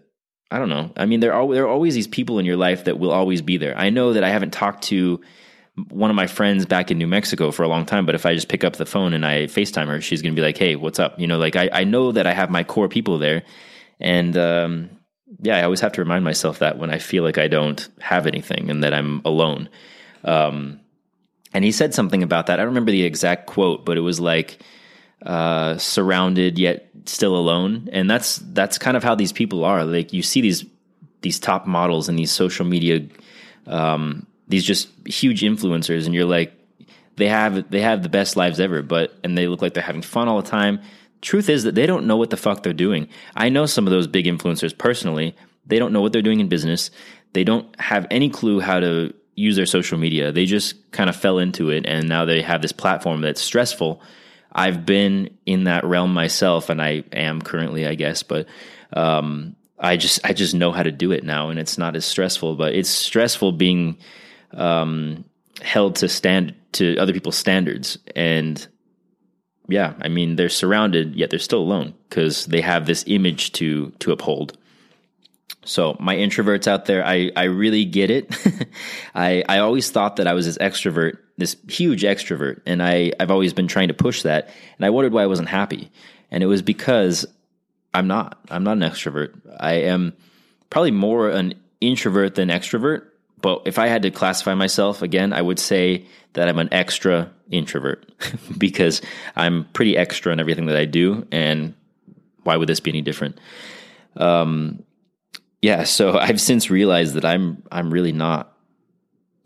I 0.52 0.60
don't 0.60 0.70
know. 0.70 0.92
I 0.98 1.06
mean, 1.06 1.22
there 1.22 1.34
are 1.34 1.48
there 1.54 1.64
are 1.64 1.70
always 1.70 1.96
these 1.96 2.08
people 2.08 2.38
in 2.38 2.46
your 2.46 2.58
life 2.58 2.84
that 2.84 3.00
will 3.00 3.12
always 3.12 3.42
be 3.42 3.56
there. 3.56 3.76
I 3.78 3.90
know 3.90 4.14
that 4.14 4.24
I 4.24 4.30
haven't 4.30 4.52
talked 4.52 4.84
to 4.86 5.22
one 5.90 6.10
of 6.10 6.16
my 6.18 6.28
friends 6.28 6.66
back 6.66 6.92
in 6.92 6.98
New 6.98 7.08
Mexico 7.08 7.52
for 7.52 7.64
a 7.64 7.70
long 7.70 7.86
time, 7.86 8.06
but 8.06 8.16
if 8.16 8.26
I 8.26 8.36
just 8.36 8.50
pick 8.50 8.66
up 8.66 8.76
the 8.76 8.86
phone 8.86 9.14
and 9.14 9.26
I 9.26 9.44
FaceTime 9.46 9.88
her, 9.88 10.02
she's 10.02 10.22
going 10.22 10.36
to 10.36 10.40
be 10.40 10.46
like, 10.46 10.58
"Hey, 10.58 10.76
what's 10.76 11.00
up?" 11.00 11.18
You 11.18 11.28
know, 11.28 11.38
like 11.38 11.56
I 11.56 11.70
I 11.72 11.84
know 11.86 12.12
that 12.12 12.28
I 12.28 12.34
have 12.34 12.50
my 12.50 12.66
core 12.66 12.90
people 12.90 13.18
there, 13.18 13.44
and 14.00 14.36
um, 14.36 14.90
yeah, 15.42 15.58
I 15.58 15.64
always 15.64 15.80
have 15.80 15.94
to 15.94 16.02
remind 16.02 16.26
myself 16.26 16.60
that 16.60 16.78
when 16.78 16.92
I 16.92 17.00
feel 17.00 17.24
like 17.24 17.38
I 17.38 17.48
don't 17.48 17.88
have 18.02 18.28
anything 18.28 18.70
and 18.70 18.84
that 18.84 18.94
I'm 18.94 19.22
alone. 19.24 19.70
Um, 20.26 20.82
and 21.54 21.64
he 21.64 21.72
said 21.72 21.94
something 21.94 22.24
about 22.24 22.48
that. 22.48 22.60
I 22.60 22.64
don't 22.64 22.70
remember 22.74 22.92
the 22.92 23.04
exact 23.04 23.48
quote, 23.48 23.86
but 23.86 23.98
it 23.98 24.02
was 24.02 24.20
like 24.20 24.60
uh, 25.26 25.78
surrounded 25.78 26.58
yet 26.58 26.90
still 27.06 27.36
alone. 27.36 27.90
And 27.92 28.10
that's 28.10 28.38
that's 28.38 28.78
kind 28.78 28.98
of 28.98 29.04
how 29.04 29.16
these 29.16 29.32
people 29.32 29.64
are. 29.66 29.86
Like 29.86 30.14
you 30.14 30.24
see 30.24 30.42
these 30.42 30.66
these 31.22 31.40
top 31.40 31.68
models 31.68 32.10
and 32.10 32.18
these 32.18 32.32
social 32.32 32.66
media, 32.66 33.08
um, 33.68 34.26
these 34.48 34.64
just 34.64 34.90
huge 35.06 35.42
influencers, 35.42 36.06
and 36.06 36.16
you're 36.16 36.26
like, 36.26 36.54
they 37.18 37.28
have 37.28 37.70
they 37.70 37.82
have 37.82 38.04
the 38.04 38.10
best 38.10 38.36
lives 38.36 38.60
ever, 38.60 38.82
but 38.82 39.14
and 39.24 39.38
they 39.38 39.48
look 39.48 39.62
like 39.62 39.74
they're 39.74 39.84
having 39.84 40.02
fun 40.02 40.28
all 40.28 40.42
the 40.42 40.50
time. 40.50 40.82
Truth 41.22 41.50
is 41.50 41.64
that 41.64 41.76
they 41.76 41.86
don't 41.86 42.08
know 42.08 42.18
what 42.18 42.32
the 42.32 42.38
fuck 42.38 42.64
they're 42.64 42.74
doing. 42.74 43.08
I 43.36 43.50
know 43.50 43.68
some 43.68 43.86
of 43.86 43.92
those 43.92 44.08
big 44.08 44.26
influencers 44.26 44.76
personally. 44.76 45.36
They 45.68 45.78
don't 45.78 45.94
know 45.94 46.02
what 46.02 46.14
they're 46.14 46.24
doing 46.24 46.40
in 46.40 46.50
business. 46.50 46.90
They 47.34 47.44
don't 47.44 47.80
have 47.80 48.08
any 48.10 48.30
clue 48.30 48.60
how 48.60 48.80
to 48.80 49.14
use 49.36 49.56
their 49.56 49.68
social 49.68 50.00
media. 50.00 50.32
They 50.32 50.46
just 50.46 50.92
kind 50.92 51.10
of 51.10 51.16
fell 51.16 51.38
into 51.38 51.70
it 51.70 51.86
and 51.86 52.10
now 52.10 52.26
they 52.26 52.42
have 52.42 52.62
this 52.62 52.72
platform 52.72 53.22
that's 53.22 53.40
stressful. 53.40 54.02
I've 54.52 54.86
been 54.86 55.38
in 55.46 55.66
that 55.66 55.84
realm 55.86 56.14
myself 56.14 56.70
and 56.70 56.82
I 56.82 57.04
am 57.12 57.42
currently, 57.42 57.88
I 57.88 57.96
guess, 57.96 58.24
but 58.24 58.48
um, 58.94 59.56
I 59.80 59.98
just 59.98 60.20
I 60.26 60.34
just 60.34 60.54
know 60.54 60.72
how 60.72 60.84
to 60.84 60.92
do 60.92 61.12
it 61.12 61.24
now 61.24 61.50
and 61.50 61.60
it's 61.60 61.78
not 61.78 61.96
as 61.96 62.06
stressful, 62.06 62.56
but 62.56 62.74
it's 62.74 62.90
stressful 62.90 63.54
being 63.54 63.98
um, 64.54 65.26
held 65.62 65.96
to 65.98 66.10
stand 66.10 66.56
to 66.74 66.98
other 66.98 67.14
people's 67.14 67.38
standards 67.38 67.98
and 68.16 68.66
yeah, 69.68 69.94
I 70.02 70.10
mean 70.10 70.36
they're 70.36 70.50
surrounded 70.50 71.16
yet 71.16 71.30
they're 71.30 71.40
still 71.40 71.62
alone 71.62 71.94
because 72.10 72.46
they 72.46 72.62
have 72.62 72.86
this 72.86 73.04
image 73.08 73.54
to 73.54 73.92
to 74.00 74.12
uphold. 74.12 74.58
So 75.64 75.96
my 76.00 76.16
introverts 76.16 76.68
out 76.68 76.86
there, 76.86 77.06
I, 77.06 77.32
I 77.36 77.44
really 77.44 77.86
get 77.86 78.10
it. 78.10 78.36
I, 79.16 79.44
I 79.48 79.60
always 79.60 79.92
thought 79.92 80.16
that 80.16 80.28
I 80.28 80.34
was 80.34 80.46
this 80.46 80.58
extrovert, 80.58 81.18
this 81.42 81.58
huge 81.68 82.04
extrovert, 82.04 82.62
and 82.66 82.82
I, 82.82 83.12
I've 83.20 83.32
always 83.32 83.54
been 83.54 83.68
trying 83.68 83.88
to 83.88 83.94
push 83.94 84.22
that. 84.22 84.50
And 84.78 84.86
I 84.86 84.92
wondered 84.92 85.12
why 85.12 85.24
I 85.24 85.28
wasn't 85.28 85.50
happy. 85.50 85.92
And 86.30 86.44
it 86.44 86.46
was 86.46 86.62
because 86.62 87.26
I'm 87.94 88.08
not. 88.08 88.40
I'm 88.50 88.64
not 88.64 88.78
an 88.78 88.84
extrovert. 88.84 89.34
I 89.60 89.74
am 89.74 90.14
probably 90.70 90.92
more 90.92 91.30
an 91.30 91.56
introvert 91.82 92.36
than 92.36 92.50
extrovert. 92.50 93.08
But 93.42 93.64
if 93.66 93.80
I 93.80 93.88
had 93.88 94.04
to 94.04 94.12
classify 94.12 94.54
myself 94.54 95.02
again, 95.02 95.34
I 95.34 95.42
would 95.42 95.58
say 95.58 96.06
that 96.34 96.48
I'm 96.48 96.60
an 96.60 96.70
extra 96.72 97.32
introvert 97.50 98.10
because 98.58 99.02
I'm 99.36 99.66
pretty 99.74 99.98
extra 99.98 100.32
in 100.32 100.40
everything 100.40 100.68
that 100.68 100.78
I 100.78 100.86
do. 100.86 101.28
And 101.32 101.74
why 102.44 102.56
would 102.56 102.70
this 102.70 102.80
be 102.80 102.92
any 102.92 103.02
different? 103.02 103.40
Um, 104.16 104.84
yeah, 105.62 105.84
so 105.86 106.18
I've 106.20 106.40
since 106.40 106.70
realized 106.70 107.16
that 107.16 107.26
I'm 107.26 107.64
I'm 107.72 107.92
really 107.92 108.12
not 108.12 108.51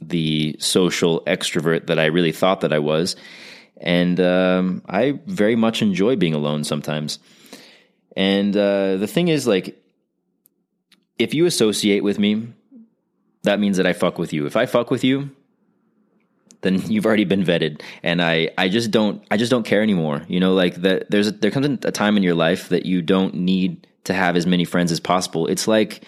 the 0.02 0.56
social 0.60 1.22
extrovert 1.22 1.88
that 1.88 2.00
I 2.00 2.06
really 2.06 2.32
thought 2.32 2.62
that 2.62 2.74
I 2.74 2.80
was, 2.80 3.16
and 3.78 4.20
um, 4.20 4.82
I 4.88 5.20
very 5.26 5.56
much 5.56 5.82
enjoy 5.82 6.16
being 6.16 6.34
alone 6.34 6.64
sometimes. 6.64 7.20
And 8.16 8.56
uh, 8.56 8.98
the 8.98 9.08
thing 9.08 9.28
is, 9.28 9.46
like, 9.46 9.82
if 11.20 11.34
you 11.34 11.46
associate 11.46 12.04
with 12.04 12.20
me, 12.20 12.48
that 13.44 13.60
means 13.60 13.78
that 13.78 13.86
I 13.86 13.94
fuck 13.94 14.18
with 14.18 14.34
you. 14.34 14.46
If 14.46 14.56
I 14.56 14.66
fuck 14.66 14.92
with 14.92 15.04
you, 15.04 15.32
then 16.62 16.82
you've 16.92 17.06
already 17.06 17.26
been 17.26 17.44
vetted, 17.44 17.82
and 18.04 18.22
I 18.22 18.50
I 18.58 18.70
just 18.70 18.92
don't 18.92 19.24
I 19.32 19.38
just 19.38 19.52
don't 19.52 19.66
care 19.66 19.82
anymore. 19.82 20.24
You 20.28 20.40
know, 20.40 20.54
like 20.54 20.76
that. 20.82 21.10
There's 21.10 21.28
a, 21.28 21.32
there 21.32 21.52
comes 21.52 21.86
a 21.86 21.92
time 21.92 22.18
in 22.18 22.24
your 22.24 22.36
life 22.36 22.70
that 22.70 22.86
you 22.86 23.02
don't 23.02 23.36
need 23.36 23.88
to 24.06 24.14
have 24.14 24.36
as 24.36 24.46
many 24.46 24.66
friends 24.66 24.92
as 24.92 25.00
possible. 25.00 25.48
It's 25.48 25.68
like 25.68 26.04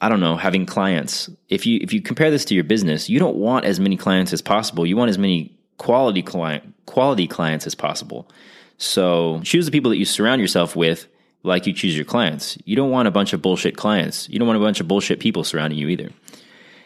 I 0.00 0.08
don't 0.08 0.20
know, 0.20 0.36
having 0.36 0.66
clients. 0.66 1.28
If 1.48 1.66
you 1.66 1.80
if 1.82 1.92
you 1.92 2.00
compare 2.00 2.30
this 2.30 2.44
to 2.46 2.54
your 2.54 2.64
business, 2.64 3.08
you 3.08 3.18
don't 3.18 3.36
want 3.36 3.64
as 3.64 3.80
many 3.80 3.96
clients 3.96 4.32
as 4.32 4.40
possible. 4.40 4.86
You 4.86 4.96
want 4.96 5.10
as 5.10 5.18
many 5.18 5.56
quality 5.78 6.22
client 6.22 6.74
quality 6.86 7.26
clients 7.26 7.66
as 7.66 7.74
possible. 7.74 8.30
So, 8.78 9.40
choose 9.42 9.66
the 9.66 9.72
people 9.72 9.90
that 9.90 9.96
you 9.96 10.04
surround 10.04 10.40
yourself 10.40 10.76
with 10.76 11.08
like 11.42 11.66
you 11.66 11.72
choose 11.72 11.96
your 11.96 12.04
clients. 12.04 12.58
You 12.64 12.76
don't 12.76 12.90
want 12.90 13.08
a 13.08 13.10
bunch 13.10 13.32
of 13.32 13.42
bullshit 13.42 13.76
clients. 13.76 14.28
You 14.28 14.38
don't 14.38 14.46
want 14.46 14.58
a 14.58 14.62
bunch 14.62 14.80
of 14.80 14.86
bullshit 14.86 15.18
people 15.18 15.42
surrounding 15.42 15.78
you 15.78 15.88
either. 15.88 16.10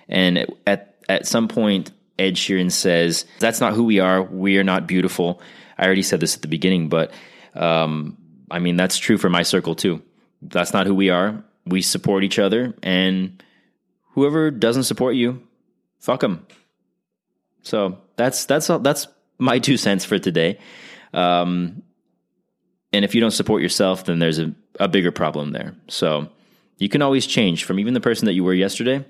And 0.08 0.46
at 0.66 0.96
at 1.08 1.26
some 1.26 1.48
point 1.48 1.92
Ed 2.18 2.34
Sheeran 2.34 2.72
says, 2.72 3.26
"That's 3.40 3.60
not 3.60 3.74
who 3.74 3.84
we 3.84 4.00
are. 4.00 4.22
We 4.22 4.58
are 4.58 4.64
not 4.64 4.86
beautiful." 4.86 5.40
I 5.76 5.84
already 5.84 6.02
said 6.02 6.20
this 6.20 6.34
at 6.34 6.42
the 6.42 6.48
beginning, 6.48 6.88
but 6.88 7.12
um, 7.54 8.16
I 8.50 8.58
mean 8.58 8.76
that's 8.76 8.96
true 8.96 9.18
for 9.18 9.28
my 9.28 9.42
circle 9.42 9.74
too 9.74 10.02
that's 10.42 10.72
not 10.72 10.86
who 10.86 10.94
we 10.94 11.10
are. 11.10 11.42
We 11.66 11.82
support 11.82 12.24
each 12.24 12.38
other, 12.38 12.74
and 12.82 13.42
whoever 14.12 14.50
doesn't 14.50 14.84
support 14.84 15.14
you, 15.14 15.42
fuck 15.98 16.20
them. 16.20 16.46
So 17.62 17.98
that's 18.16 18.44
that's 18.44 18.68
all, 18.70 18.80
that's 18.80 19.06
my 19.38 19.58
two 19.66 19.76
cents 19.76 20.04
for 20.04 20.18
today. 20.18 20.58
Um, 21.12 21.82
and 22.92 23.04
if 23.04 23.14
you 23.14 23.20
don't 23.20 23.30
support 23.30 23.62
yourself, 23.62 24.04
then 24.04 24.18
there's 24.18 24.38
a, 24.38 24.54
a 24.78 24.88
bigger 24.88 25.12
problem 25.12 25.52
there. 25.52 25.74
So 25.88 26.28
you 26.78 26.88
can 26.88 27.02
always 27.02 27.26
change 27.26 27.64
from 27.64 27.78
even 27.78 27.94
the 27.94 28.00
person 28.00 28.26
that 28.26 28.34
you 28.34 28.44
were 28.44 28.54
yesterday. 28.54 29.04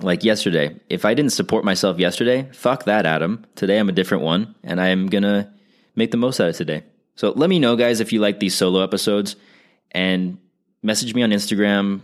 Like 0.00 0.24
yesterday, 0.24 0.76
if 0.88 1.04
I 1.04 1.14
didn't 1.14 1.32
support 1.32 1.64
myself 1.64 1.98
yesterday, 1.98 2.48
fuck 2.52 2.84
that, 2.84 3.06
Adam. 3.06 3.44
Today 3.54 3.78
I'm 3.78 3.88
a 3.88 3.92
different 3.92 4.22
one, 4.22 4.54
and 4.62 4.80
I'm 4.80 5.08
gonna 5.08 5.52
make 5.96 6.10
the 6.10 6.16
most 6.16 6.40
out 6.40 6.48
of 6.48 6.56
today. 6.56 6.84
So 7.16 7.32
let 7.32 7.50
me 7.50 7.58
know, 7.58 7.76
guys, 7.76 8.00
if 8.00 8.12
you 8.12 8.20
like 8.20 8.40
these 8.40 8.54
solo 8.54 8.82
episodes 8.82 9.36
and 9.90 10.38
message 10.82 11.14
me 11.14 11.22
on 11.22 11.30
Instagram. 11.30 12.00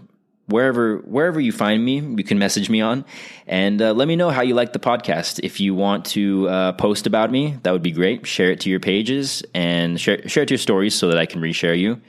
Wherever 0.48 0.98
wherever 0.98 1.40
you 1.40 1.50
find 1.50 1.84
me, 1.84 1.98
you 1.98 2.22
can 2.22 2.38
message 2.38 2.70
me 2.70 2.80
on, 2.80 3.04
and 3.48 3.82
uh, 3.82 3.92
let 3.92 4.06
me 4.06 4.14
know 4.14 4.30
how 4.30 4.42
you 4.42 4.54
like 4.54 4.72
the 4.72 4.78
podcast. 4.78 5.40
If 5.42 5.58
you 5.58 5.74
want 5.74 6.04
to 6.06 6.48
uh, 6.48 6.72
post 6.72 7.08
about 7.08 7.32
me, 7.32 7.58
that 7.64 7.72
would 7.72 7.82
be 7.82 7.90
great. 7.90 8.26
Share 8.28 8.52
it 8.52 8.60
to 8.60 8.70
your 8.70 8.78
pages 8.78 9.42
and 9.54 10.00
share 10.00 10.28
share 10.28 10.44
it 10.44 10.46
to 10.46 10.54
your 10.54 10.58
stories 10.58 10.94
so 10.94 11.08
that 11.08 11.18
I 11.18 11.26
can 11.26 11.40
reshare 11.40 11.76
you. 11.76 12.00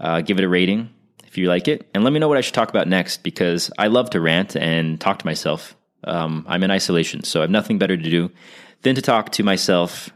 Uh, 0.00 0.20
give 0.20 0.38
it 0.38 0.44
a 0.44 0.48
rating 0.48 0.90
if 1.28 1.38
you 1.38 1.48
like 1.48 1.68
it, 1.68 1.88
and 1.94 2.02
let 2.02 2.12
me 2.12 2.18
know 2.18 2.26
what 2.26 2.38
I 2.38 2.40
should 2.40 2.54
talk 2.54 2.70
about 2.70 2.88
next 2.88 3.22
because 3.22 3.70
I 3.78 3.86
love 3.86 4.10
to 4.10 4.20
rant 4.20 4.56
and 4.56 5.00
talk 5.00 5.20
to 5.20 5.26
myself. 5.26 5.76
Um, 6.02 6.44
I'm 6.48 6.64
in 6.64 6.72
isolation, 6.72 7.22
so 7.22 7.40
I 7.40 7.42
have 7.44 7.50
nothing 7.50 7.78
better 7.78 7.96
to 7.96 8.10
do 8.10 8.32
than 8.82 8.96
to 8.96 9.02
talk 9.02 9.30
to 9.32 9.44
myself 9.44 10.10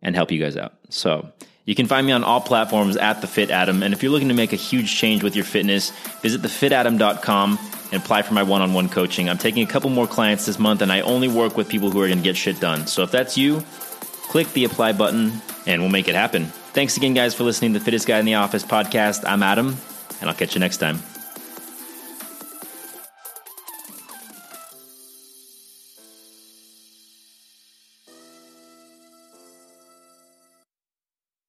and 0.00 0.14
help 0.14 0.32
you 0.32 0.40
guys 0.40 0.56
out. 0.56 0.72
So. 0.88 1.30
You 1.64 1.74
can 1.74 1.86
find 1.86 2.06
me 2.06 2.12
on 2.12 2.24
all 2.24 2.40
platforms 2.40 2.96
at 2.96 3.20
The 3.20 3.26
Fit 3.26 3.50
Adam. 3.50 3.82
And 3.82 3.94
if 3.94 4.02
you're 4.02 4.12
looking 4.12 4.28
to 4.28 4.34
make 4.34 4.52
a 4.52 4.56
huge 4.56 4.94
change 4.94 5.22
with 5.22 5.34
your 5.34 5.46
fitness, 5.46 5.90
visit 6.20 6.42
thefitadam.com 6.42 7.58
and 7.92 8.02
apply 8.02 8.22
for 8.22 8.34
my 8.34 8.42
one 8.42 8.60
on 8.60 8.74
one 8.74 8.88
coaching. 8.88 9.30
I'm 9.30 9.38
taking 9.38 9.62
a 9.62 9.66
couple 9.66 9.88
more 9.88 10.06
clients 10.06 10.44
this 10.44 10.58
month, 10.58 10.82
and 10.82 10.92
I 10.92 11.00
only 11.00 11.28
work 11.28 11.56
with 11.56 11.68
people 11.68 11.90
who 11.90 12.00
are 12.02 12.06
going 12.06 12.18
to 12.18 12.24
get 12.24 12.36
shit 12.36 12.60
done. 12.60 12.86
So 12.86 13.02
if 13.02 13.10
that's 13.10 13.38
you, 13.38 13.64
click 14.28 14.52
the 14.52 14.64
apply 14.64 14.92
button 14.92 15.40
and 15.66 15.80
we'll 15.80 15.90
make 15.90 16.08
it 16.08 16.14
happen. 16.14 16.46
Thanks 16.74 16.96
again, 16.96 17.14
guys, 17.14 17.34
for 17.34 17.44
listening 17.44 17.72
to 17.72 17.78
the 17.78 17.84
Fittest 17.84 18.06
Guy 18.06 18.18
in 18.18 18.26
the 18.26 18.34
Office 18.34 18.64
podcast. 18.64 19.22
I'm 19.26 19.42
Adam, 19.42 19.76
and 20.20 20.28
I'll 20.28 20.36
catch 20.36 20.54
you 20.54 20.60
next 20.60 20.78
time. 20.78 21.13